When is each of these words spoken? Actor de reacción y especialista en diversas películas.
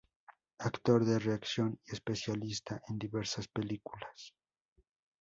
Actor 0.57 1.05
de 1.05 1.19
reacción 1.19 1.77
y 1.85 1.91
especialista 1.93 2.81
en 2.87 2.97
diversas 2.97 3.47
películas. 3.47 4.33